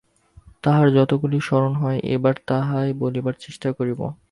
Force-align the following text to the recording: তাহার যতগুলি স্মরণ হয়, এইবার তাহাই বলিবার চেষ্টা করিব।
তাহার 0.63 0.87
যতগুলি 0.91 1.37
স্মরণ 1.41 1.73
হয়, 1.75 1.99
এইবার 2.03 2.35
তাহাই 2.47 2.89
বলিবার 2.93 3.35
চেষ্টা 3.39 3.69
করিব। 3.71 3.99